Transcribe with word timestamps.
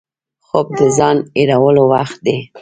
خوب 0.47 0.67
د 0.79 0.81
ځان 0.97 1.17
هېرولو 1.35 1.83
وخت 1.93 2.17
دی 2.25 2.37